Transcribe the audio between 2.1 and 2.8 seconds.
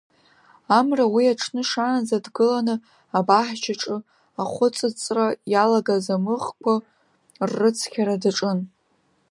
дгыланы